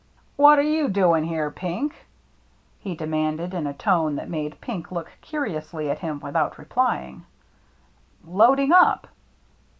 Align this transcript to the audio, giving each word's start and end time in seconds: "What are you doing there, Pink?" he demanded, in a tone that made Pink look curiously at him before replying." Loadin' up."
"What 0.35 0.57
are 0.57 0.63
you 0.63 0.87
doing 0.89 1.29
there, 1.29 1.51
Pink?" 1.51 2.07
he 2.79 2.95
demanded, 2.95 3.53
in 3.53 3.67
a 3.67 3.73
tone 3.75 4.15
that 4.15 4.31
made 4.31 4.59
Pink 4.59 4.91
look 4.91 5.11
curiously 5.21 5.91
at 5.91 5.99
him 5.99 6.17
before 6.17 6.53
replying." 6.57 7.23
Loadin' 8.25 8.73
up." 8.73 9.05